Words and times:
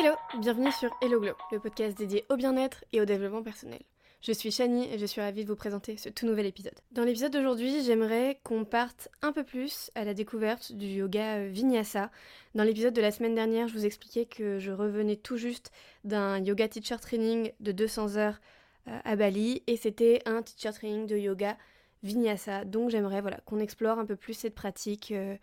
Hello, 0.00 0.14
bienvenue 0.38 0.70
sur 0.70 0.96
Hello 1.02 1.18
Glow, 1.18 1.34
le 1.50 1.58
podcast 1.58 1.98
dédié 1.98 2.24
au 2.28 2.36
bien-être 2.36 2.84
et 2.92 3.00
au 3.00 3.04
développement 3.04 3.42
personnel. 3.42 3.80
Je 4.20 4.30
suis 4.30 4.52
Shani 4.52 4.88
et 4.92 4.96
je 4.96 5.04
suis 5.04 5.20
ravie 5.20 5.42
de 5.42 5.48
vous 5.48 5.56
présenter 5.56 5.96
ce 5.96 6.08
tout 6.08 6.24
nouvel 6.24 6.46
épisode. 6.46 6.76
Dans 6.92 7.02
l'épisode 7.02 7.32
d'aujourd'hui, 7.32 7.82
j'aimerais 7.82 8.38
qu'on 8.44 8.64
parte 8.64 9.08
un 9.22 9.32
peu 9.32 9.42
plus 9.42 9.90
à 9.96 10.04
la 10.04 10.14
découverte 10.14 10.70
du 10.70 10.86
yoga 10.86 11.38
euh, 11.38 11.48
vinyasa. 11.48 12.12
Dans 12.54 12.62
l'épisode 12.62 12.94
de 12.94 13.00
la 13.00 13.10
semaine 13.10 13.34
dernière, 13.34 13.66
je 13.66 13.74
vous 13.74 13.86
expliquais 13.86 14.24
que 14.24 14.60
je 14.60 14.70
revenais 14.70 15.16
tout 15.16 15.36
juste 15.36 15.72
d'un 16.04 16.38
yoga 16.44 16.68
teacher 16.68 16.98
training 17.00 17.50
de 17.58 17.72
200 17.72 18.18
heures 18.18 18.38
euh, 18.86 19.00
à 19.04 19.16
Bali 19.16 19.64
et 19.66 19.76
c'était 19.76 20.22
un 20.26 20.42
teacher 20.42 20.74
training 20.74 21.08
de 21.08 21.16
yoga 21.16 21.56
vinyasa. 22.04 22.64
Donc 22.64 22.90
j'aimerais 22.90 23.20
voilà, 23.20 23.38
qu'on 23.46 23.58
explore 23.58 23.98
un 23.98 24.06
peu 24.06 24.14
plus 24.14 24.34
cette 24.34 24.54
pratique. 24.54 25.10
Euh, 25.10 25.34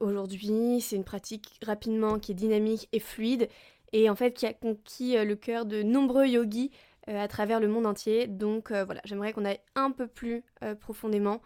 aujourd'hui, 0.00 0.80
c'est 0.80 0.96
une 0.96 1.04
pratique 1.04 1.58
rapidement 1.64 2.18
qui 2.18 2.32
est 2.32 2.34
dynamique 2.34 2.88
et 2.92 3.00
fluide 3.00 3.48
et 3.92 4.10
en 4.10 4.14
fait 4.14 4.32
qui 4.32 4.46
a 4.46 4.52
conquis 4.52 5.16
le 5.16 5.36
cœur 5.36 5.64
de 5.64 5.82
nombreux 5.82 6.26
yogis 6.26 6.70
euh, 7.10 7.22
à 7.22 7.28
travers 7.28 7.60
le 7.60 7.68
monde 7.68 7.84
entier. 7.84 8.26
Donc 8.26 8.70
euh, 8.70 8.84
voilà, 8.84 9.02
j'aimerais 9.04 9.34
qu'on 9.34 9.44
aille 9.44 9.60
un 9.74 9.90
peu 9.90 10.06
plus 10.06 10.42
euh, 10.62 10.74
profondément 10.74 11.42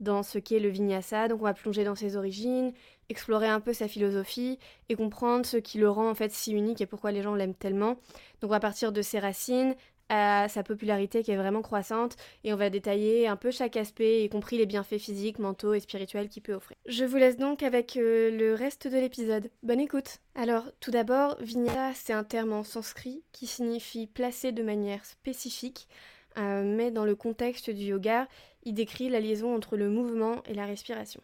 dans 0.00 0.22
ce 0.22 0.38
qu'est 0.38 0.58
le 0.58 0.70
vinyasa. 0.70 1.28
Donc 1.28 1.42
on 1.42 1.44
va 1.44 1.52
plonger 1.52 1.84
dans 1.84 1.94
ses 1.94 2.16
origines, 2.16 2.72
explorer 3.10 3.48
un 3.48 3.60
peu 3.60 3.74
sa 3.74 3.88
philosophie 3.88 4.58
et 4.88 4.94
comprendre 4.94 5.44
ce 5.44 5.58
qui 5.58 5.76
le 5.76 5.90
rend 5.90 6.08
en 6.08 6.14
fait 6.14 6.32
si 6.32 6.52
unique 6.52 6.80
et 6.80 6.86
pourquoi 6.86 7.12
les 7.12 7.20
gens 7.20 7.34
l'aiment 7.34 7.54
tellement. 7.54 7.98
Donc 8.40 8.44
on 8.44 8.48
va 8.48 8.60
partir 8.60 8.90
de 8.90 9.02
ses 9.02 9.18
racines, 9.18 9.74
à 10.14 10.46
sa 10.50 10.62
popularité 10.62 11.22
qui 11.22 11.30
est 11.30 11.36
vraiment 11.36 11.62
croissante 11.62 12.16
et 12.44 12.52
on 12.52 12.56
va 12.56 12.68
détailler 12.68 13.26
un 13.26 13.36
peu 13.36 13.50
chaque 13.50 13.78
aspect, 13.78 14.24
y 14.24 14.28
compris 14.28 14.58
les 14.58 14.66
bienfaits 14.66 14.98
physiques, 14.98 15.38
mentaux 15.38 15.72
et 15.72 15.80
spirituels 15.80 16.28
qu'il 16.28 16.42
peut 16.42 16.52
offrir. 16.52 16.76
Je 16.84 17.06
vous 17.06 17.16
laisse 17.16 17.38
donc 17.38 17.62
avec 17.62 17.96
euh, 17.96 18.30
le 18.30 18.52
reste 18.52 18.86
de 18.86 18.98
l'épisode. 18.98 19.50
Bonne 19.62 19.80
écoute 19.80 20.18
Alors, 20.34 20.70
tout 20.80 20.90
d'abord, 20.90 21.38
vinyasa, 21.40 21.94
c'est 21.94 22.12
un 22.12 22.24
terme 22.24 22.52
en 22.52 22.62
sanskrit 22.62 23.22
qui 23.32 23.46
signifie 23.46 24.06
placer 24.06 24.52
de 24.52 24.62
manière 24.62 25.02
spécifique, 25.06 25.88
euh, 26.36 26.62
mais 26.62 26.90
dans 26.90 27.06
le 27.06 27.14
contexte 27.14 27.70
du 27.70 27.84
yoga, 27.84 28.28
il 28.64 28.74
décrit 28.74 29.08
la 29.08 29.18
liaison 29.18 29.54
entre 29.54 29.78
le 29.78 29.88
mouvement 29.88 30.42
et 30.44 30.52
la 30.52 30.66
respiration. 30.66 31.22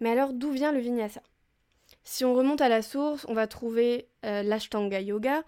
Mais 0.00 0.10
alors, 0.10 0.32
d'où 0.32 0.50
vient 0.50 0.72
le 0.72 0.80
vinyasa? 0.80 1.22
Si 2.02 2.24
on 2.24 2.34
remonte 2.34 2.60
à 2.60 2.68
la 2.68 2.82
source, 2.82 3.24
on 3.28 3.34
va 3.34 3.46
trouver 3.46 4.08
euh, 4.24 4.42
l'ashtanga 4.42 5.00
yoga, 5.00 5.44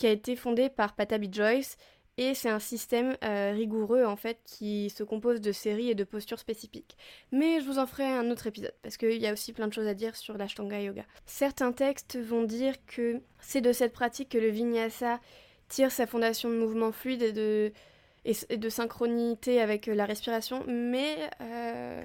qui 0.00 0.06
a 0.06 0.12
été 0.12 0.34
fondé 0.34 0.70
par 0.70 0.94
Patabi 0.94 1.28
Joyce 1.30 1.76
et 2.16 2.32
c'est 2.32 2.48
un 2.48 2.58
système 2.58 3.18
euh, 3.22 3.52
rigoureux 3.52 4.06
en 4.06 4.16
fait 4.16 4.38
qui 4.46 4.88
se 4.88 5.02
compose 5.02 5.42
de 5.42 5.52
séries 5.52 5.90
et 5.90 5.94
de 5.94 6.04
postures 6.04 6.38
spécifiques. 6.38 6.96
Mais 7.32 7.60
je 7.60 7.66
vous 7.66 7.78
en 7.78 7.86
ferai 7.86 8.06
un 8.06 8.30
autre 8.30 8.46
épisode 8.46 8.72
parce 8.82 8.96
qu'il 8.96 9.18
y 9.18 9.26
a 9.26 9.32
aussi 9.34 9.52
plein 9.52 9.68
de 9.68 9.74
choses 9.74 9.86
à 9.86 9.92
dire 9.92 10.16
sur 10.16 10.38
l'Ashtanga 10.38 10.80
Yoga. 10.80 11.04
Certains 11.26 11.72
textes 11.72 12.18
vont 12.18 12.44
dire 12.44 12.76
que 12.86 13.20
c'est 13.40 13.60
de 13.60 13.74
cette 13.74 13.92
pratique 13.92 14.30
que 14.30 14.38
le 14.38 14.48
Vinyasa 14.48 15.20
tire 15.68 15.92
sa 15.92 16.06
fondation 16.06 16.48
de 16.48 16.56
mouvement 16.56 16.92
fluide 16.92 17.22
et 17.22 18.56
de, 18.56 18.68
synchronité 18.70 19.60
avec 19.60 19.84
la 19.84 20.06
respiration, 20.06 20.64
mais 20.66 21.28
euh, 21.42 22.02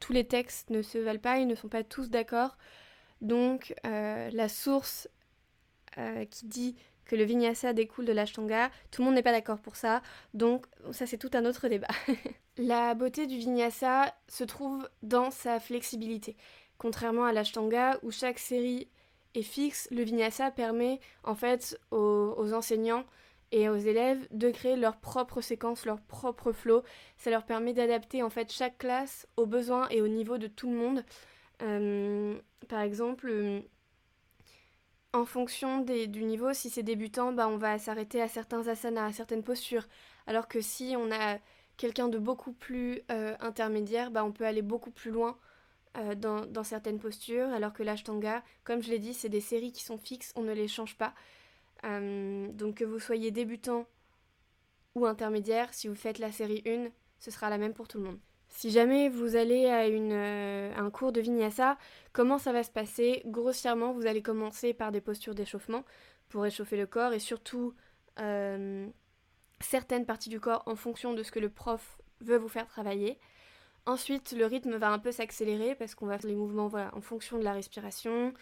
tous 0.00 0.12
les 0.12 0.24
textes 0.24 0.68
ne 0.68 0.82
se 0.82 0.98
valent 0.98 1.18
pas, 1.18 1.38
ils 1.38 1.46
ne 1.46 1.54
sont 1.54 1.68
pas 1.68 1.82
tous 1.82 2.10
d'accord. 2.10 2.58
Donc 3.22 3.74
euh, 3.86 4.28
la 4.34 4.50
source 4.50 5.08
qui 6.30 6.46
dit 6.46 6.76
que 7.08 7.16
le 7.16 7.24
vinyasa 7.24 7.72
découle 7.72 8.04
de 8.04 8.12
l'ashtanga. 8.12 8.70
Tout 8.92 9.02
le 9.02 9.06
monde 9.06 9.14
n'est 9.16 9.22
pas 9.22 9.32
d'accord 9.32 9.58
pour 9.58 9.74
ça, 9.74 10.02
donc 10.34 10.66
ça 10.92 11.06
c'est 11.06 11.18
tout 11.18 11.30
un 11.32 11.44
autre 11.44 11.66
débat. 11.66 11.88
la 12.58 12.94
beauté 12.94 13.26
du 13.26 13.38
vinyasa 13.38 14.14
se 14.28 14.44
trouve 14.44 14.88
dans 15.02 15.32
sa 15.32 15.58
flexibilité. 15.58 16.36
Contrairement 16.76 17.24
à 17.24 17.32
l'ashtanga 17.32 17.98
où 18.02 18.12
chaque 18.12 18.38
série 18.38 18.88
est 19.34 19.42
fixe, 19.42 19.88
le 19.90 20.02
vinyasa 20.02 20.50
permet 20.50 21.00
en 21.24 21.34
fait 21.34 21.80
aux, 21.90 22.52
enseignants 22.52 23.04
et 23.50 23.68
aux 23.68 23.76
élèves 23.76 24.28
de 24.30 24.50
créer 24.50 24.76
leur 24.76 24.98
propre 24.98 25.40
séquence, 25.40 25.86
leur 25.86 26.00
propre 26.00 26.52
flow. 26.52 26.82
Ça 27.16 27.30
leur 27.30 27.44
permet 27.44 27.72
d'adapter 27.72 28.22
en 28.22 28.30
fait 28.30 28.52
chaque 28.52 28.78
classe 28.78 29.26
aux 29.36 29.46
besoins 29.46 29.88
et 29.88 30.02
au 30.02 30.08
niveau 30.08 30.38
de 30.38 30.46
tout 30.46 30.70
le 30.70 30.76
monde. 30.76 31.04
Euh, 31.62 32.38
par 32.68 32.82
exemple, 32.82 33.62
en 35.12 35.24
fonction 35.24 35.80
du 35.80 36.24
niveau, 36.24 36.52
si 36.52 36.70
c'est 36.70 36.82
débutant, 36.82 37.32
bah, 37.32 37.48
on 37.48 37.56
va 37.56 37.78
s'arrêter 37.78 38.20
à 38.20 38.28
certains 38.28 38.68
asanas, 38.68 39.06
à 39.06 39.12
certaines 39.12 39.42
postures. 39.42 39.86
Alors 40.26 40.48
que 40.48 40.60
si 40.60 40.94
on 40.96 41.10
a 41.10 41.38
quelqu'un 41.76 42.08
de 42.08 42.18
beaucoup 42.18 42.52
plus 42.52 43.00
euh, 43.10 43.34
intermédiaire, 43.40 44.10
bah, 44.10 44.24
on 44.24 44.32
peut 44.32 44.44
aller 44.44 44.62
beaucoup 44.62 44.90
plus 44.90 45.10
loin 45.10 45.38
euh, 45.96 46.14
dans, 46.14 46.64
certaines 46.64 46.98
postures. 46.98 47.48
Alors 47.48 47.72
que 47.72 47.82
l'ashtanga, 47.82 48.42
comme 48.64 48.82
je 48.82 48.90
l'ai 48.90 48.98
dit, 48.98 49.14
c'est 49.14 49.30
des 49.30 49.40
séries 49.40 49.72
qui 49.72 49.82
sont 49.82 49.98
fixes, 49.98 50.32
on 50.36 50.42
ne 50.42 50.52
les 50.52 50.68
change 50.68 50.96
pas. 50.96 51.14
Euh, 51.84 52.48
donc 52.52 52.76
que 52.76 52.84
vous 52.84 52.98
soyez 53.00 53.30
débutant 53.30 53.86
ou 54.94 55.06
intermédiaire, 55.06 55.72
si 55.72 55.88
vous 55.88 55.94
faites 55.94 56.18
la 56.18 56.32
série 56.32 56.62
1, 56.66 56.88
ce 57.20 57.30
sera 57.30 57.50
la 57.50 57.58
même 57.58 57.72
pour 57.72 57.88
tout 57.88 57.98
le 57.98 58.04
monde. 58.04 58.18
Si 58.48 58.70
jamais 58.70 59.08
vous 59.08 59.36
allez 59.36 59.66
à 59.66 59.86
une, 59.86 60.12
euh, 60.12 60.72
un 60.76 60.90
cours 60.90 61.12
de 61.12 61.20
vinyasa, 61.20 61.76
comment 62.12 62.38
ça 62.38 62.52
va 62.52 62.62
se 62.62 62.70
passer? 62.70 63.22
Grossièrement, 63.26 63.92
vous 63.92 64.06
allez 64.06 64.22
commencer 64.22 64.72
par 64.72 64.90
des 64.90 65.00
postures 65.00 65.34
d'échauffement 65.34 65.84
pour 66.28 66.44
échauffer 66.46 66.76
le 66.76 66.86
corps 66.86 67.12
et 67.12 67.18
surtout 67.18 67.74
euh, 68.18 68.88
certaines 69.60 70.06
parties 70.06 70.30
du 70.30 70.40
corps 70.40 70.62
en 70.66 70.76
fonction 70.76 71.14
de 71.14 71.22
ce 71.22 71.30
que 71.30 71.38
le 71.38 71.50
prof 71.50 71.98
veut 72.20 72.36
vous 72.36 72.48
faire 72.48 72.66
travailler. 72.66 73.18
Ensuite, 73.86 74.32
le 74.32 74.44
rythme 74.44 74.76
va 74.76 74.90
un 74.90 74.98
peu 74.98 75.12
s'accélérer 75.12 75.74
parce 75.74 75.94
qu'on 75.94 76.06
va 76.06 76.18
faire 76.18 76.28
les 76.28 76.36
mouvements 76.36 76.70
en 76.92 77.00
fonction 77.00 77.38
de 77.38 77.44
la 77.44 77.52
respiration. 77.52 78.34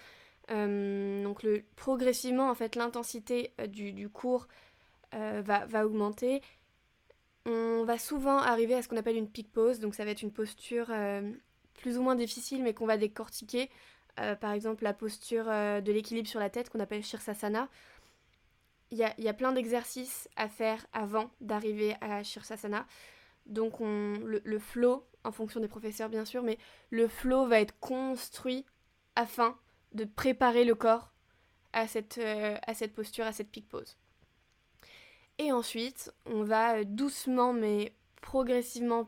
Euh, 0.50 1.22
donc 1.22 1.42
le, 1.42 1.64
progressivement, 1.76 2.48
en 2.48 2.54
fait, 2.54 2.74
l'intensité 2.74 3.52
du, 3.68 3.92
du, 3.92 4.08
cours 4.08 4.48
va, 5.12 5.66
va 5.66 5.86
augmenter 5.86 6.42
on 7.46 7.84
va 7.84 7.98
souvent 7.98 8.38
arriver 8.38 8.74
à 8.74 8.82
ce 8.82 8.88
qu'on 8.88 8.96
appelle 8.96 9.16
une 9.16 9.30
peak 9.30 9.52
pose, 9.52 9.78
donc 9.78 9.94
ça 9.94 10.04
va 10.04 10.10
être 10.10 10.22
une 10.22 10.32
posture 10.32 10.88
euh, 10.90 11.32
plus 11.74 11.96
ou 11.96 12.02
moins 12.02 12.16
difficile 12.16 12.62
mais 12.62 12.74
qu'on 12.74 12.86
va 12.86 12.98
décortiquer. 12.98 13.70
Euh, 14.18 14.34
par 14.34 14.52
exemple 14.52 14.82
la 14.82 14.94
posture 14.94 15.44
euh, 15.48 15.80
de 15.80 15.92
l'équilibre 15.92 16.28
sur 16.28 16.40
la 16.40 16.50
tête 16.50 16.70
qu'on 16.70 16.80
appelle 16.80 17.04
Shirsasana. 17.04 17.68
Il 18.90 18.98
y 18.98 19.28
a, 19.28 19.34
plein 19.34 19.50
d'exercices 19.50 20.28
à 20.36 20.48
faire 20.48 20.86
avant 20.92 21.30
d'arriver 21.40 21.96
à 22.00 22.22
Shirsasana. 22.22 22.86
Donc 23.46 23.80
on, 23.80 24.14
le, 24.24 24.58
flow, 24.60 25.04
en 25.24 25.32
fonction 25.32 25.58
des 25.58 25.66
professeurs 25.66 26.08
bien 26.08 26.24
sûr, 26.24 26.44
mais 26.44 26.56
le 26.90 27.08
flow 27.08 27.46
va 27.46 27.60
être 27.60 27.76
construit 27.80 28.64
afin 29.16 29.58
de 29.92 30.04
préparer 30.04 30.64
le 30.64 30.76
corps 30.76 31.12
à 31.72 31.88
cette, 31.88 32.18
à 32.18 32.74
cette 32.74 32.94
posture, 32.94 33.26
à 33.26 33.32
cette 33.32 33.50
peak 33.50 33.68
pose. 33.68 33.96
Et 35.38 35.52
ensuite, 35.52 36.12
on 36.24 36.42
va 36.44 36.78
euh, 36.78 36.84
doucement 36.84 37.52
mais 37.52 37.92
progressivement 38.22 39.06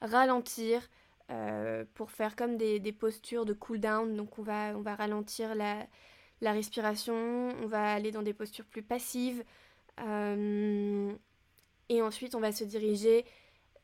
ralentir 0.00 0.82
euh, 1.30 1.84
pour 1.94 2.10
faire 2.10 2.36
comme 2.36 2.56
des, 2.56 2.92
postures 2.92 3.44
de 3.44 3.54
cool 3.54 3.80
down. 3.80 4.16
Donc 4.16 4.38
on 4.38 4.42
va, 4.42 4.76
on 4.76 4.82
va 4.82 4.94
ralentir 4.94 5.54
la, 5.54 5.86
respiration, 6.42 7.14
on 7.62 7.66
va 7.66 7.92
aller 7.92 8.10
dans 8.10 8.22
des 8.22 8.34
postures 8.34 8.66
plus 8.66 8.82
passives. 8.82 9.44
Euh, 10.00 11.12
et 11.88 12.02
ensuite, 12.02 12.34
on 12.34 12.40
va 12.40 12.52
se 12.52 12.64
diriger 12.64 13.24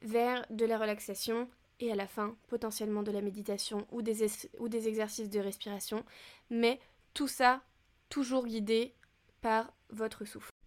vers 0.03 0.45
de 0.51 0.65
la 0.65 0.79
relaxation 0.79 1.49
et 1.81 1.93
à 1.93 1.95
la 1.95 2.07
fin, 2.07 2.37
potentiellement 2.49 3.03
de 3.03 3.13
la 3.13 3.21
méditation 3.21 3.87
ou 3.93 4.03
des, 4.03 4.27
ou 4.59 4.69
des 4.69 4.89
exercices 4.89 5.31
de 5.31 5.41
respiration. 5.41 6.05
Mais 6.51 6.81
tout 7.15 7.29
ça, 7.29 7.63
toujours 8.09 8.47
guidé 8.47 8.95
par 9.41 9.73
votre 9.91 10.25
souffle. 10.25 10.58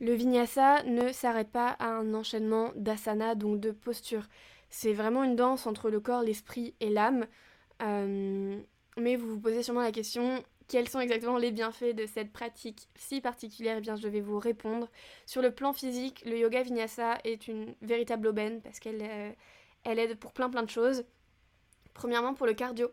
Le 0.00 0.14
vinyasa 0.14 0.82
ne 0.84 1.12
s'arrête 1.12 1.50
pas 1.50 1.68
à 1.78 1.88
un 1.88 2.14
enchaînement 2.14 2.72
d'asana, 2.74 3.34
donc 3.34 3.60
de 3.60 3.70
postures. 3.70 4.28
C'est 4.70 4.92
vraiment 4.92 5.24
une 5.24 5.36
danse 5.36 5.66
entre 5.66 5.90
le 5.90 6.00
corps, 6.00 6.22
l'esprit 6.22 6.74
et 6.80 6.88
l'âme. 6.88 7.26
Euh, 7.82 8.58
mais 8.96 9.16
vous 9.16 9.28
vous 9.28 9.40
posez 9.40 9.62
sûrement 9.62 9.82
la 9.82 9.92
question 9.92 10.42
quels 10.70 10.88
sont 10.88 11.00
exactement 11.00 11.36
les 11.36 11.50
bienfaits 11.50 11.96
de 11.96 12.06
cette 12.06 12.32
pratique 12.32 12.86
si 12.94 13.20
particulière? 13.20 13.78
Eh 13.78 13.80
bien, 13.80 13.96
je 13.96 14.06
vais 14.06 14.20
vous 14.20 14.38
répondre. 14.38 14.88
Sur 15.26 15.42
le 15.42 15.50
plan 15.50 15.72
physique, 15.72 16.22
le 16.24 16.38
yoga 16.38 16.62
vinyasa 16.62 17.18
est 17.24 17.48
une 17.48 17.74
véritable 17.82 18.28
aubaine 18.28 18.60
parce 18.62 18.78
qu'elle 18.78 19.02
euh, 19.02 19.32
aide 19.84 20.16
pour 20.16 20.32
plein 20.32 20.48
plein 20.48 20.62
de 20.62 20.70
choses. 20.70 21.04
Premièrement, 21.92 22.34
pour 22.34 22.46
le 22.46 22.54
cardio. 22.54 22.88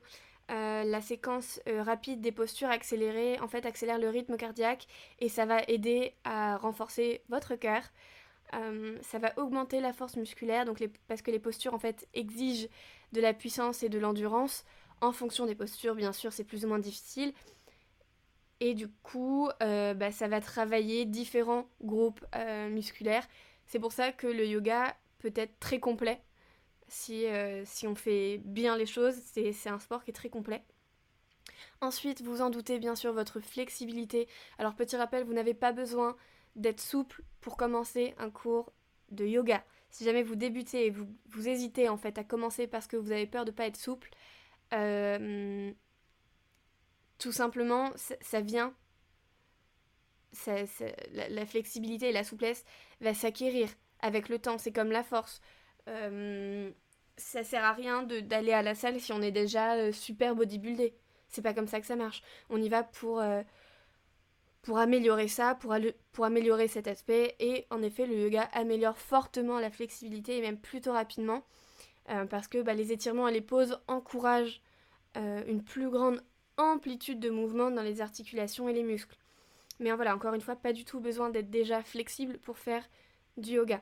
Euh, 0.49 0.85
la 0.85 1.01
séquence 1.01 1.59
euh, 1.67 1.83
rapide 1.83 2.21
des 2.21 2.31
postures 2.31 2.69
accélérées 2.69 3.37
en 3.41 3.49
fait 3.49 3.65
accélère 3.65 3.99
le 3.99 4.07
rythme 4.07 4.37
cardiaque 4.37 4.87
et 5.19 5.27
ça 5.27 5.45
va 5.45 5.61
aider 5.67 6.13
à 6.23 6.55
renforcer 6.57 7.21
votre 7.27 7.55
cœur. 7.55 7.83
Euh, 8.53 8.97
ça 9.01 9.19
va 9.19 9.33
augmenter 9.37 9.81
la 9.81 9.91
force 9.91 10.15
musculaire 10.15 10.63
donc 10.63 10.81
parce 11.09 11.21
que 11.21 11.31
les 11.31 11.39
postures 11.39 11.73
en 11.73 11.79
fait 11.79 12.07
exigent 12.13 12.69
de 13.11 13.19
la 13.19 13.33
puissance 13.33 13.83
et 13.83 13.89
de 13.89 13.99
l'endurance. 13.99 14.63
En 15.01 15.11
fonction 15.11 15.45
des 15.45 15.53
postures, 15.53 15.95
bien 15.95 16.13
sûr, 16.13 16.33
c'est 16.33 16.45
plus 16.45 16.65
ou 16.65 16.69
moins 16.69 16.79
difficile. 16.79 17.33
Et 18.59 18.73
du 18.73 18.87
coup, 18.87 19.47
bah, 19.59 20.11
ça 20.11 20.27
va 20.27 20.41
travailler 20.41 21.05
différents 21.05 21.67
groupes 21.83 22.25
musculaires. 22.71 23.27
C'est 23.67 23.77
pour 23.77 23.91
ça 23.91 24.11
que 24.11 24.25
le 24.25 24.47
yoga 24.47 24.95
peut 25.19 25.33
être 25.35 25.59
très 25.59 25.79
complet 25.79 26.19
si, 26.87 27.25
euh, 27.27 27.63
si 27.65 27.87
on 27.87 27.95
fait 27.95 28.39
bien 28.43 28.77
les 28.77 28.85
choses, 28.85 29.15
c'est 29.33 29.69
un 29.69 29.79
sport 29.79 30.03
qui 30.03 30.11
est 30.11 30.13
très 30.13 30.29
complet. 30.29 30.63
Ensuite, 31.81 32.21
vous 32.21 32.41
en 32.41 32.49
doutez 32.49 32.79
bien 32.79 32.95
sûr 32.95 33.13
votre 33.13 33.39
flexibilité. 33.39 34.27
Alors 34.57 34.75
petit 34.75 34.95
rappel, 34.95 35.23
vous 35.23 35.33
n'avez 35.33 35.53
pas 35.53 35.71
besoin 35.71 36.15
d'être 36.55 36.81
souple 36.81 37.23
pour 37.41 37.57
commencer 37.57 38.15
un 38.17 38.29
cours 38.29 38.71
de 39.11 39.25
yoga. 39.25 39.63
Si 39.89 40.03
jamais 40.03 40.23
vous 40.23 40.35
débutez 40.35 40.87
et 40.87 40.89
vous, 40.89 41.47
hésitez 41.47 41.87
en 41.87 41.97
fait 41.97 42.17
à 42.17 42.23
commencer 42.23 42.67
parce 42.67 42.87
que 42.87 42.97
vous 42.97 43.11
avez 43.11 43.27
peur 43.27 43.45
de 43.45 43.51
ne 43.51 43.55
pas 43.55 43.67
être 43.67 43.77
souple, 43.77 44.09
euh, 44.73 45.71
tout 47.19 47.31
simplement, 47.31 47.91
ça, 47.95 48.41
vient. 48.41 48.73
la, 51.11 51.45
flexibilité 51.45 52.09
et 52.09 52.11
la 52.11 52.23
souplesse 52.23 52.65
va 53.01 53.13
s'acquérir 53.13 53.69
avec 54.01 54.29
le 54.29 54.39
temps. 54.39 54.57
C'est 54.57 54.73
comme 54.73 54.91
la 54.91 55.03
force. 55.03 55.41
Euh, 55.87 56.69
ça 57.17 57.43
sert 57.43 57.63
à 57.63 57.73
rien 57.73 58.03
d'aller 58.03 58.53
à 58.53 58.61
la 58.61 58.75
salle 58.75 58.99
si 58.99 59.11
on 59.11 59.21
est 59.21 59.31
déjà 59.31 59.75
euh, 59.75 59.91
super 59.91 60.35
bodybuildé. 60.35 60.93
C'est 61.29 61.41
pas 61.41 61.53
comme 61.53 61.67
ça 61.67 61.79
que 61.79 61.87
ça 61.87 61.95
marche. 61.95 62.21
On 62.49 62.61
y 62.61 62.69
va 62.69 62.83
pour, 62.83 63.19
euh, 63.19 63.41
pour 64.61 64.77
améliorer 64.77 65.27
ça, 65.27 65.55
pour, 65.55 65.75
pour 66.11 66.25
améliorer 66.25 66.67
cet 66.67 66.87
aspect. 66.87 67.35
Et 67.39 67.65
en 67.69 67.81
effet, 67.81 68.05
le 68.05 68.15
yoga 68.15 68.43
améliore 68.53 68.97
fortement 68.97 69.59
la 69.59 69.71
flexibilité 69.71 70.37
et 70.37 70.41
même 70.41 70.59
plutôt 70.59 70.93
rapidement. 70.93 71.43
Parce 72.29 72.47
que 72.47 72.61
bah, 72.61 72.73
les 72.73 72.93
étirements 72.93 73.27
et 73.27 73.33
les 73.33 73.41
pauses 73.41 73.81
encouragent 73.89 74.61
une 75.15 75.61
plus 75.61 75.89
grande 75.89 76.23
amplitude 76.55 77.19
de 77.19 77.29
mouvement 77.29 77.69
dans 77.69 77.81
les 77.81 77.99
articulations 77.99 78.69
et 78.69 78.73
les 78.73 78.83
muscles. 78.83 79.17
Mais 79.81 79.91
voilà, 79.91 80.15
encore 80.15 80.33
une 80.33 80.39
fois, 80.39 80.55
pas 80.55 80.71
du 80.71 80.85
tout 80.85 81.01
besoin 81.01 81.29
d'être 81.29 81.49
déjà 81.49 81.83
flexible 81.83 82.37
pour 82.39 82.57
faire 82.57 82.87
du 83.35 83.55
yoga. 83.55 83.81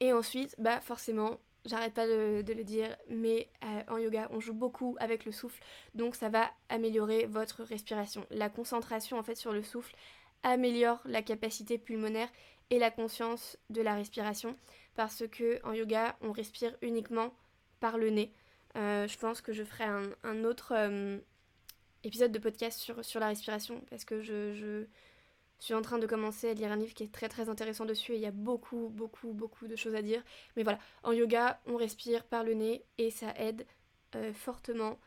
Et 0.00 0.12
ensuite, 0.12 0.54
bah 0.58 0.80
forcément, 0.80 1.38
j'arrête 1.66 1.94
pas 1.94 2.06
de, 2.06 2.42
le 2.46 2.64
dire, 2.64 2.96
mais 3.08 3.48
euh, 3.64 3.82
en 3.88 3.98
yoga, 3.98 4.28
on 4.32 4.40
joue 4.40 4.54
beaucoup 4.54 4.96
avec 4.98 5.24
le 5.26 5.32
souffle, 5.32 5.62
donc 5.94 6.16
ça 6.16 6.30
va 6.30 6.50
améliorer 6.70 7.26
votre 7.26 7.62
respiration. 7.64 8.26
La 8.30 8.48
concentration 8.48 9.18
en 9.18 9.22
fait 9.22 9.34
sur 9.34 9.52
le 9.52 9.62
souffle 9.62 9.94
améliore 10.42 11.00
la 11.04 11.22
capacité 11.22 11.76
pulmonaire 11.76 12.28
et 12.70 12.78
la 12.78 12.90
conscience 12.90 13.58
de 13.68 13.82
la 13.82 13.94
respiration, 13.94 14.56
parce 14.94 15.26
que 15.28 15.60
en 15.66 15.72
yoga, 15.72 16.16
on 16.22 16.32
respire 16.32 16.74
uniquement 16.80 17.34
par 17.80 17.98
le 17.98 18.10
nez. 18.10 18.32
Euh, 18.76 19.06
je 19.06 19.18
pense 19.18 19.40
que 19.40 19.52
je 19.52 19.64
ferai 19.64 19.84
un, 20.22 20.44
autre 20.44 20.72
euh, 20.74 21.18
épisode 22.04 22.32
de 22.32 22.38
podcast 22.38 22.78
sur, 22.78 23.04
sur 23.04 23.20
la 23.20 23.26
respiration, 23.28 23.82
parce 23.90 24.04
que 24.04 24.22
je 24.22 24.54
je 24.54 24.86
suis 25.64 25.74
en 25.74 25.82
train 25.82 25.98
de 25.98 26.06
commencer 26.06 26.50
à 26.50 26.54
lire 26.54 26.72
un 26.72 26.76
livre 26.76 26.94
qui 26.94 27.04
est 27.04 27.12
très 27.12 27.28
très 27.28 27.48
intéressant 27.48 27.84
dessus 27.84 28.12
et 28.12 28.16
il 28.16 28.22
y 28.22 28.26
a 28.26 28.30
beaucoup 28.30 28.88
beaucoup 28.88 29.32
beaucoup 29.32 29.68
de 29.68 29.76
choses 29.76 29.94
à 29.94 30.02
dire. 30.02 30.22
Mais 30.56 30.62
voilà, 30.62 30.78
en 31.02 31.12
yoga, 31.12 31.60
on 31.66 31.76
respire 31.76 32.24
par 32.24 32.44
le 32.44 32.54
nez 32.54 32.84
et 32.98 33.10
ça 33.10 33.32
aide 33.36 33.66
euh, 34.16 34.32
fortement 34.32 34.98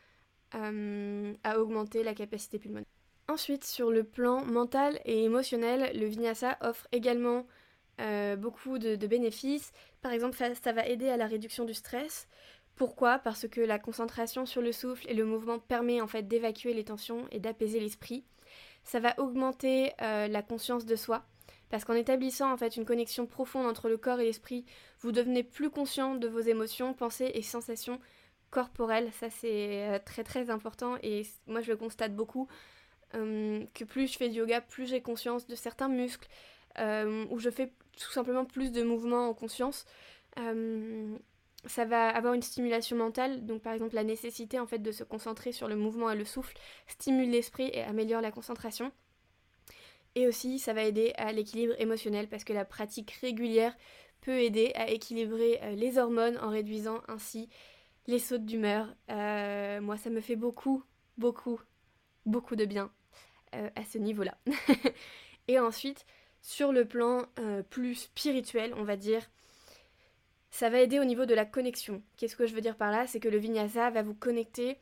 euh, 0.54 1.34
à 1.42 1.58
augmenter 1.60 2.02
la 2.02 2.14
capacité 2.14 2.58
pulmonaire. 2.58 2.86
Ensuite, 3.28 3.64
sur 3.64 3.90
le 3.90 4.04
plan 4.04 4.44
mental 4.44 5.00
et 5.04 5.24
émotionnel, 5.24 5.98
le 5.98 6.06
vinyasa 6.06 6.58
offre 6.60 6.86
également 6.92 7.46
euh, 8.00 8.36
beaucoup 8.36 8.78
de, 8.78 8.96
de, 8.96 9.06
bénéfices. 9.06 9.72
Par 10.02 10.12
exemple, 10.12 10.36
ça 10.36 10.72
va 10.72 10.86
aider 10.86 11.08
à 11.08 11.16
la 11.16 11.26
réduction 11.26 11.64
du 11.64 11.74
stress. 11.74 12.28
Pourquoi? 12.76 13.18
Parce 13.18 13.48
que 13.48 13.60
la 13.60 13.78
concentration 13.78 14.46
sur 14.46 14.60
le 14.60 14.72
souffle 14.72 15.08
et 15.08 15.14
le 15.14 15.24
mouvement 15.24 15.58
permet 15.58 16.00
en 16.00 16.06
fait 16.06 16.28
d'évacuer 16.28 16.74
les 16.74 16.84
tensions 16.84 17.26
et 17.30 17.40
d'apaiser 17.40 17.80
l'esprit 17.80 18.24
ça 18.84 19.00
va 19.00 19.18
augmenter 19.18 19.92
euh, 20.02 20.28
la 20.28 20.42
conscience 20.42 20.86
de 20.86 20.96
soi. 20.96 21.24
Parce 21.70 21.84
qu'en 21.84 21.94
établissant 21.94 22.52
en 22.52 22.56
fait 22.56 22.76
une 22.76 22.84
connexion 22.84 23.26
profonde 23.26 23.66
entre 23.66 23.88
le 23.88 23.96
corps 23.96 24.20
et 24.20 24.24
l'esprit, 24.24 24.64
vous 25.00 25.12
devenez 25.12 25.42
plus 25.42 25.70
conscient 25.70 26.14
de 26.14 26.28
vos 26.28 26.40
émotions, 26.40 26.94
pensées 26.94 27.32
et 27.34 27.42
sensations 27.42 27.98
corporelles. 28.50 29.10
Ça 29.12 29.30
c'est 29.30 29.88
euh, 29.88 29.98
très 30.04 30.22
très 30.22 30.50
important 30.50 30.96
et 31.02 31.22
moi 31.46 31.60
je 31.60 31.70
le 31.70 31.76
constate 31.76 32.14
beaucoup. 32.14 32.46
Euh, 33.14 33.64
que 33.74 33.84
plus 33.84 34.12
je 34.12 34.16
fais 34.16 34.28
du 34.28 34.38
yoga, 34.38 34.60
plus 34.60 34.86
j'ai 34.86 35.00
conscience 35.00 35.46
de 35.46 35.54
certains 35.54 35.88
muscles, 35.88 36.28
ou 36.76 37.38
je 37.38 37.50
fais 37.50 37.72
tout 37.96 38.10
simplement 38.10 38.44
plus 38.44 38.72
de 38.72 38.82
mouvements 38.82 39.28
en 39.28 39.34
conscience 39.34 39.86
ça 41.66 41.84
va 41.84 42.08
avoir 42.08 42.34
une 42.34 42.42
stimulation 42.42 42.96
mentale, 42.96 43.46
donc 43.46 43.62
par 43.62 43.72
exemple 43.72 43.94
la 43.94 44.04
nécessité 44.04 44.58
en 44.58 44.66
fait 44.66 44.78
de 44.78 44.92
se 44.92 45.04
concentrer 45.04 45.52
sur 45.52 45.68
le 45.68 45.76
mouvement 45.76 46.10
et 46.10 46.16
le 46.16 46.24
souffle 46.24 46.56
stimule 46.86 47.30
l'esprit 47.30 47.70
et 47.72 47.82
améliore 47.82 48.20
la 48.20 48.30
concentration. 48.30 48.92
Et 50.14 50.28
aussi 50.28 50.58
ça 50.58 50.72
va 50.72 50.84
aider 50.84 51.12
à 51.16 51.32
l'équilibre 51.32 51.74
émotionnel 51.78 52.28
parce 52.28 52.44
que 52.44 52.52
la 52.52 52.64
pratique 52.64 53.12
régulière 53.20 53.76
peut 54.20 54.40
aider 54.40 54.72
à 54.74 54.88
équilibrer 54.88 55.60
euh, 55.62 55.74
les 55.74 55.98
hormones 55.98 56.38
en 56.38 56.50
réduisant 56.50 57.00
ainsi 57.08 57.48
les 58.06 58.18
sautes 58.18 58.44
d'humeur. 58.44 58.94
Euh, 59.10 59.80
moi 59.80 59.96
ça 59.96 60.10
me 60.10 60.20
fait 60.20 60.36
beaucoup, 60.36 60.82
beaucoup, 61.18 61.60
beaucoup 62.26 62.56
de 62.56 62.64
bien 62.64 62.90
euh, 63.54 63.68
à 63.76 63.84
ce 63.84 63.98
niveau-là. 63.98 64.36
et 65.48 65.58
ensuite, 65.58 66.06
sur 66.42 66.72
le 66.72 66.84
plan 66.84 67.24
plus 67.70 67.94
spirituel, 67.94 68.74
on 68.76 68.84
va 68.84 68.96
dire, 68.96 69.22
ça 70.54 70.70
va 70.70 70.78
aider 70.78 71.00
au 71.00 71.04
niveau 71.04 71.26
de 71.26 71.34
la 71.34 71.44
connexion. 71.44 72.00
Qu'est-ce 72.16 72.36
que 72.36 72.46
je 72.46 72.54
veux 72.54 72.60
dire 72.60 72.76
par 72.76 72.92
là? 72.92 73.08
C'est 73.08 73.18
que 73.18 73.28
le 73.28 73.38
vinyasa 73.38 73.90
va 73.90 74.04
vous 74.04 74.14
connecter 74.14 74.78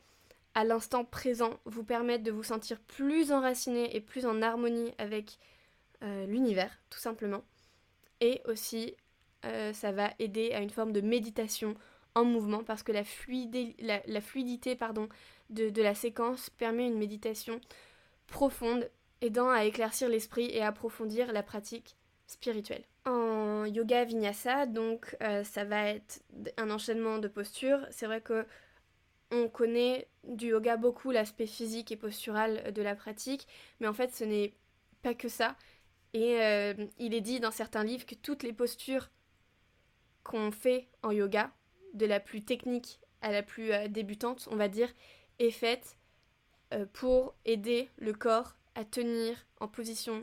à 0.53 0.63
l'instant 0.65 1.03
présent, 1.03 1.59
vous 1.65 1.83
permettre 1.83 2.23
de 2.23 2.29
vous 2.29 2.43
sentir 2.43 2.79
plus 2.79 3.31
enraciné 3.31 3.95
et 3.95 3.99
plus 3.99 4.27
en 4.27 4.43
harmonie 4.43 4.93
avec 4.99 5.39
euh, 6.03 6.27
l'univers, 6.27 6.69
tout 6.91 6.99
simplement. 6.99 7.43
Et 8.21 8.43
aussi, 8.45 8.95
euh, 9.45 9.73
ça 9.73 9.91
va 9.91 10.11
aider 10.19 10.51
à 10.51 10.61
une 10.61 10.69
forme 10.69 10.91
de 10.91 11.01
méditation 11.01 11.73
en 12.13 12.23
mouvement 12.23 12.63
parce 12.63 12.83
que 12.83 12.91
la, 12.91 13.03
fluidité 13.03 14.75
pardon, 14.75 15.09
de, 15.49 15.71
de 15.71 15.81
la 15.81 15.95
séquence 15.95 16.51
permet 16.51 16.85
une 16.85 16.99
méditation 16.99 17.59
profonde, 18.27 18.91
aidant 19.21 19.49
à 19.49 19.65
éclaircir 19.65 20.07
l'esprit 20.07 20.51
et 20.51 20.61
approfondir 20.61 21.33
la 21.33 21.41
pratique 21.41 21.95
spirituelle 22.27 22.83
en 23.05 23.65
yoga 23.65 24.05
vinyasa, 24.05 24.65
donc 24.65 25.15
euh, 25.21 25.43
ça 25.43 25.65
va 25.65 25.89
être 25.89 26.23
un 26.57 26.69
enchaînement 26.69 27.17
de 27.17 27.27
postures. 27.27 27.85
C'est 27.91 28.05
vrai 28.05 28.21
que 28.21 28.45
on 29.31 29.49
connaît 29.49 30.07
du 30.23 30.47
yoga 30.47 30.77
beaucoup 30.77 31.11
l'aspect 31.11 31.47
physique 31.47 31.91
et 31.91 31.97
postural 31.97 32.71
de 32.71 32.81
la 32.81 32.95
pratique, 32.95 33.47
mais 33.79 33.87
en 33.87 33.93
fait 33.93 34.13
ce 34.13 34.23
n'est 34.23 34.53
pas 35.01 35.13
que 35.13 35.27
ça. 35.27 35.55
Et 36.13 36.39
euh, 36.41 36.73
il 36.99 37.13
est 37.13 37.21
dit 37.21 37.39
dans 37.39 37.51
certains 37.51 37.83
livres 37.83 38.05
que 38.05 38.15
toutes 38.15 38.43
les 38.43 38.53
postures 38.53 39.09
qu'on 40.23 40.51
fait 40.51 40.87
en 41.01 41.11
yoga, 41.11 41.51
de 41.93 42.05
la 42.05 42.19
plus 42.19 42.43
technique 42.43 42.99
à 43.21 43.31
la 43.31 43.43
plus 43.43 43.71
euh, 43.71 43.87
débutante, 43.87 44.47
on 44.51 44.55
va 44.55 44.67
dire, 44.67 44.89
est 45.39 45.51
faite 45.51 45.97
pour 46.91 47.35
aider 47.45 47.87
le 47.97 48.13
corps 48.13 48.55
à 48.73 48.83
tenir 48.83 49.45
en 49.59 49.67
position 49.67 50.21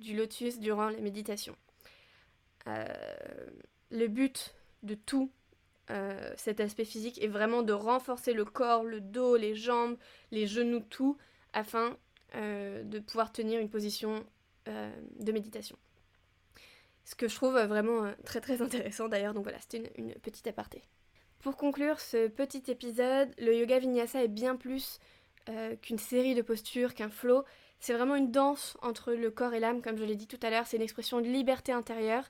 du 0.00 0.16
lotus 0.16 0.58
durant 0.58 0.88
la 0.88 0.98
méditation. 0.98 1.56
Euh, 2.66 2.84
le 3.90 4.08
but 4.08 4.54
de 4.82 4.94
tout 4.94 5.30
euh, 5.90 6.32
cet 6.36 6.60
aspect 6.60 6.84
physique 6.84 7.22
est 7.22 7.28
vraiment 7.28 7.62
de 7.62 7.72
renforcer 7.72 8.32
le 8.32 8.44
corps, 8.44 8.84
le 8.84 9.00
dos, 9.00 9.36
les 9.36 9.54
jambes, 9.54 9.96
les 10.30 10.46
genoux, 10.46 10.80
tout, 10.80 11.18
afin 11.52 11.96
euh, 12.36 12.82
de 12.84 12.98
pouvoir 12.98 13.32
tenir 13.32 13.60
une 13.60 13.68
position 13.68 14.24
de 14.66 15.30
méditation. 15.30 15.76
Ce 17.04 17.14
que 17.14 17.28
je 17.28 17.34
trouve 17.34 17.52
vraiment 17.52 18.10
très 18.24 18.40
très 18.40 18.62
intéressant 18.62 19.08
d'ailleurs, 19.08 19.34
donc 19.34 19.42
voilà, 19.42 19.58
c'était 19.60 19.92
une, 19.96 20.14
petite 20.14 20.46
aparté. 20.46 20.80
Pour 21.40 21.58
conclure 21.58 22.00
ce 22.00 22.28
petit 22.28 22.62
épisode, 22.68 23.28
le 23.36 23.54
yoga 23.54 23.78
vinyasa 23.78 24.24
est 24.24 24.28
bien 24.28 24.56
plus 24.56 25.00
qu'une 25.82 25.98
série 25.98 26.34
de 26.34 26.40
postures, 26.40 26.94
qu'un 26.94 27.10
flow. 27.10 27.44
C'est 27.84 27.92
vraiment 27.92 28.16
une 28.16 28.30
danse 28.30 28.78
entre 28.80 29.12
le 29.12 29.30
corps 29.30 29.52
et 29.52 29.60
l'âme, 29.60 29.82
comme 29.82 29.98
je 29.98 30.04
l'ai 30.04 30.16
dit 30.16 30.26
tout 30.26 30.38
à 30.40 30.48
l'heure. 30.48 30.66
C'est 30.66 30.78
une 30.78 30.82
expression 30.82 31.20
de 31.20 31.26
liberté 31.26 31.70
intérieure. 31.70 32.24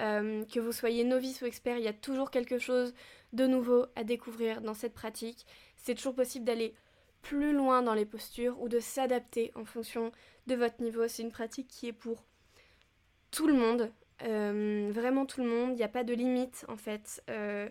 Euh, 0.00 0.42
que 0.46 0.58
vous 0.58 0.72
soyez 0.72 1.04
novice 1.04 1.42
ou 1.42 1.44
expert, 1.44 1.76
il 1.76 1.84
y 1.84 1.86
a 1.88 1.92
toujours 1.92 2.30
quelque 2.30 2.58
chose 2.58 2.94
de 3.34 3.46
nouveau 3.46 3.84
à 3.94 4.04
découvrir 4.04 4.62
dans 4.62 4.72
cette 4.72 4.94
pratique. 4.94 5.44
C'est 5.76 5.96
toujours 5.96 6.14
possible 6.14 6.46
d'aller 6.46 6.74
plus 7.20 7.52
loin 7.52 7.82
dans 7.82 7.92
les 7.92 8.06
postures 8.06 8.58
ou 8.58 8.70
de 8.70 8.80
s'adapter 8.80 9.52
en 9.54 9.66
fonction 9.66 10.12
de 10.46 10.54
votre 10.54 10.80
niveau. 10.82 11.06
C'est 11.08 11.22
une 11.22 11.30
pratique 11.30 11.68
qui 11.68 11.88
est 11.88 11.92
pour 11.92 12.24
tout 13.30 13.46
le 13.46 13.52
monde, 13.52 13.92
euh, 14.22 14.88
vraiment 14.94 15.26
tout 15.26 15.42
le 15.42 15.50
monde. 15.50 15.72
Il 15.72 15.76
n'y 15.76 15.82
a 15.82 15.88
pas 15.88 16.04
de 16.04 16.14
limite 16.14 16.64
en 16.68 16.78
fait. 16.78 17.22
Euh, 17.28 17.68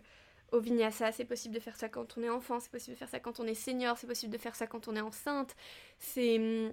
au 0.51 0.59
vinyasa, 0.59 1.11
c'est 1.11 1.25
possible 1.25 1.55
de 1.55 1.59
faire 1.59 1.75
ça 1.75 1.89
quand 1.89 2.19
on 2.19 2.21
est 2.21 2.29
enfant, 2.29 2.59
c'est 2.59 2.71
possible 2.71 2.93
de 2.93 2.99
faire 2.99 3.09
ça 3.09 3.19
quand 3.19 3.39
on 3.39 3.47
est 3.47 3.55
senior, 3.55 3.97
c'est 3.97 4.05
possible 4.05 4.31
de 4.31 4.37
faire 4.37 4.55
ça 4.55 4.67
quand 4.67 4.87
on 4.87 4.95
est 4.95 5.01
enceinte. 5.01 5.55
C'est 5.97 6.71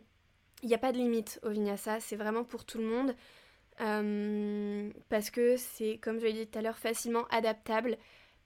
il 0.63 0.69
n'y 0.69 0.75
a 0.75 0.79
pas 0.79 0.93
de 0.93 0.99
limite 0.99 1.41
au 1.43 1.51
vinyasa, 1.51 2.01
c'est 2.01 2.17
vraiment 2.17 2.45
pour 2.45 2.65
tout 2.65 2.79
le 2.79 2.85
monde. 2.85 3.15
Euh, 3.81 4.91
parce 5.09 5.31
que 5.31 5.57
c'est, 5.57 5.99
comme 5.99 6.19
je 6.21 6.27
l'ai 6.27 6.33
dit 6.33 6.47
tout 6.47 6.59
à 6.59 6.63
l'heure, 6.63 6.79
facilement 6.79 7.27
adaptable, 7.31 7.99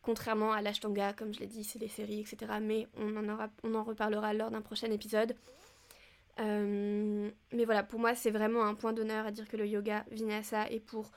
contrairement 0.02 0.52
à 0.52 0.62
l'ashtanga, 0.62 1.12
comme 1.12 1.34
je 1.34 1.40
l'ai 1.40 1.46
dit, 1.46 1.64
c'est 1.64 1.78
des 1.78 1.88
séries, 1.88 2.20
etc. 2.20 2.58
Mais 2.60 2.88
on 2.96 3.16
en, 3.16 3.28
aura, 3.28 3.48
on 3.62 3.74
en 3.74 3.84
reparlera 3.84 4.32
lors 4.34 4.50
d'un 4.50 4.62
prochain 4.62 4.90
épisode. 4.90 5.36
Euh, 6.38 7.30
mais 7.52 7.64
voilà, 7.64 7.82
pour 7.82 7.98
moi, 7.98 8.14
c'est 8.14 8.30
vraiment 8.30 8.64
un 8.64 8.74
point 8.74 8.92
d'honneur 8.92 9.26
à 9.26 9.30
dire 9.30 9.48
que 9.48 9.56
le 9.56 9.66
yoga 9.66 10.04
vinyasa 10.10 10.70
est 10.70 10.80
pour 10.80 11.10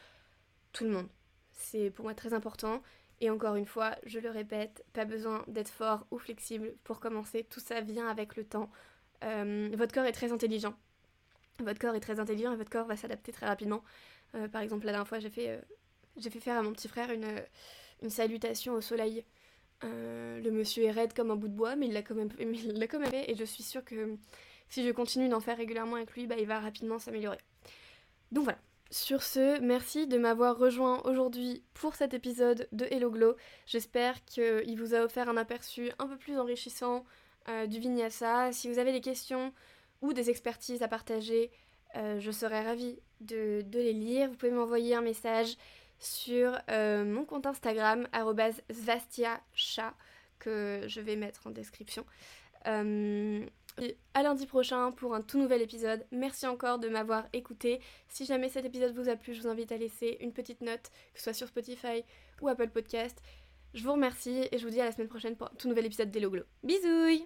tout 0.74 0.86
le 0.86 0.92
monde. 0.92 1.08
C'est 1.52 1.90
pour 1.92 2.06
moi 2.06 2.14
très 2.14 2.34
important. 2.34 2.82
Et 3.22 3.30
encore 3.30 3.56
une 3.56 3.66
fois, 3.66 3.96
je 4.06 4.20
le 4.20 4.30
répète, 4.30 4.86
pas 4.94 5.06
besoin 5.06 5.44
d'être 5.48 5.70
fort 5.70 6.08
ou 6.10 6.18
flexible 6.18 6.74
pour 6.84 7.00
commencer, 7.00 7.46
tout 7.50 7.60
ça 7.60 7.82
vient 7.82 8.08
avec 8.08 8.38
le 8.38 8.46
temps. 8.46 8.70
Euh, 9.26 9.70
votre 9.74 9.94
corps 9.94 10.06
est 10.06 10.14
très 10.14 10.32
intelligent. 10.32 10.74
Votre 11.60 11.80
corps 11.80 11.96
est 11.96 12.00
très 12.00 12.20
intelligent 12.20 12.54
et 12.54 12.56
votre 12.56 12.70
corps 12.70 12.86
va 12.86 12.96
s'adapter 12.96 13.32
très 13.32 13.46
rapidement. 13.46 13.84
Euh, 14.36 14.48
par 14.48 14.62
exemple, 14.62 14.86
la 14.86 14.92
dernière 14.92 15.08
fois, 15.08 15.20
j'ai 15.20 15.30
fait, 15.30 15.62
j'ai 16.18 16.30
fait 16.30 16.40
faire 16.40 16.58
à 16.58 16.62
mon 16.62 16.72
petit 16.72 16.88
frère 16.88 17.12
une, 17.12 17.28
une 18.02 18.10
salutation 18.10 18.74
au 18.74 18.82
soleil. 18.82 19.24
le 19.82 20.50
monsieur 20.50 20.84
est 20.84 20.92
raide 20.92 21.14
comme 21.14 21.32
un 21.32 21.36
bout 21.36 21.48
de 21.48 21.54
bois, 21.54 21.76
mais 21.76 21.88
il 21.88 21.94
l'a 21.94 22.02
quand 22.02 22.16
même, 22.16 22.30
fait 23.12 23.32
et 23.32 23.36
je 23.36 23.44
suis 23.44 23.64
sûre 23.64 23.84
que 23.84 24.18
si 24.70 24.86
je 24.86 24.92
continue 24.92 25.30
d'en 25.30 25.40
faire 25.40 25.58
régulièrement 25.58 25.96
avec 25.96 26.12
lui, 26.12 26.28
bah, 26.28 26.36
il 26.38 26.46
va 26.46 26.60
rapidement 26.60 27.00
s'améliorer. 27.00 27.40
Donc 28.32 28.44
voilà. 28.44 28.60
Sur 28.92 29.22
ce, 29.22 29.60
merci 29.60 30.08
de 30.08 30.18
m'avoir 30.18 30.58
rejoint 30.58 31.04
aujourd'hui 31.04 31.64
pour 31.76 31.94
cet 31.94 32.16
épisode 32.16 32.68
de 32.72 32.86
Hello 32.86 33.12
Glow. 33.12 33.36
J'espère 33.68 34.26
qu'il 34.26 34.76
vous 34.80 34.96
a 34.96 35.04
offert 35.04 35.30
un 35.30 35.38
aperçu 35.38 35.92
un 36.00 36.08
peu 36.08 36.18
plus 36.18 36.40
enrichissant 36.40 37.06
euh, 37.50 37.68
du 37.68 37.80
vinyasa. 37.80 38.52
Si 38.52 38.68
vous 38.68 38.80
avez 38.80 38.92
des 38.92 39.02
questions 39.02 39.54
ou 40.02 40.14
des 40.14 40.30
expertises 40.30 40.82
à 40.82 40.88
partager, 40.88 41.52
euh, 41.96 42.20
je 42.20 42.32
serais 42.32 42.62
ravie 42.62 43.00
de, 43.22 43.64
les 43.74 43.94
lire. 43.94 44.30
Vous 44.30 44.36
pouvez 44.36 44.52
m'envoyer 44.52 44.96
un 44.96 45.02
message 45.02 45.58
sur 46.00 46.58
euh, 46.70 47.04
mon 47.04 47.26
compte 47.26 47.46
Instagram, 47.46 48.08
@svastiachat, 48.72 49.94
que 50.40 50.84
je 50.88 51.02
vais 51.02 51.16
mettre 51.16 51.48
en 51.48 51.52
description. 51.52 52.06
Et 53.82 53.98
à 54.14 54.24
lundi 54.24 54.46
prochain 54.46 54.92
pour 54.92 55.16
un 55.16 55.22
tout 55.22 55.38
nouvel 55.38 55.62
épisode. 55.62 56.06
Merci 56.12 56.48
encore 56.48 56.80
de 56.80 56.90
m'avoir 56.90 57.28
écouté. 57.34 57.80
Si 58.08 58.26
jamais 58.26 58.50
cet 58.50 58.66
épisode 58.66 58.94
vous 58.94 59.10
a 59.10 59.16
plu, 59.16 59.34
je 59.34 59.42
vous 59.42 59.48
invite 59.48 59.72
à 59.72 59.78
laisser 59.78 60.18
une 60.20 60.34
petite 60.34 60.62
note, 60.62 60.92
que 61.14 61.20
ce 61.20 61.24
soit 61.26 61.34
sur 61.34 61.48
Spotify 61.48 62.04
ou 62.42 62.50
Apple 62.50 62.70
Podcast. 62.70 63.22
Je 63.74 63.84
vous 63.84 63.94
remercie 63.94 64.48
et 64.52 64.58
je 64.58 64.66
vous 64.66 64.72
dis 64.72 64.82
à 64.82 64.86
la 64.86 64.92
semaine 64.92 65.08
prochaine 65.08 65.36
pour 65.36 65.48
un 65.48 65.56
tout 65.58 65.68
nouvel 65.68 65.86
épisode 65.86 66.12
d'Hello 66.12 66.32
Glow. 66.32 66.44
Bisous 66.64 67.26